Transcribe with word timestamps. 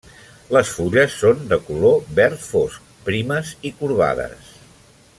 Les 0.55 0.69
fulles 0.77 1.17
són 1.23 1.43
de 1.51 1.59
color 1.67 1.99
verd 2.21 2.41
fosc, 2.47 2.89
primes 3.11 3.53
i 3.71 3.77
corbades. 3.83 4.53